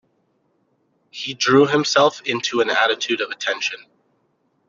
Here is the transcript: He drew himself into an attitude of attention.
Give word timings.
He 1.11 1.35
drew 1.35 1.67
himself 1.67 2.21
into 2.25 2.59
an 2.61 2.71
attitude 2.71 3.21
of 3.21 3.29
attention. 3.29 3.85